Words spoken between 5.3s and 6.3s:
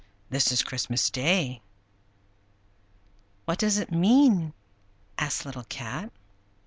Little Cat.